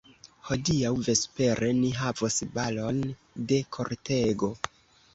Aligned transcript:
Hodiaŭ 0.45 0.91
vespere 1.07 1.71
ni 1.83 1.93
havos 1.99 2.41
balon 2.57 3.07
de 3.55 3.63
kortego! 3.79 4.55